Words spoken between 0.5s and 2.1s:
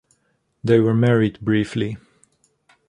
They were married briefly.